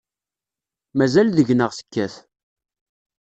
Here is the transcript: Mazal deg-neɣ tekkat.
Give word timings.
Mazal 0.97 1.27
deg-neɣ 1.37 1.71
tekkat. 1.73 2.15